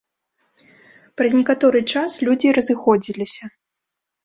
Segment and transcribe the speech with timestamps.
[1.21, 3.43] Праз некаторы час людзі разыходзіліся.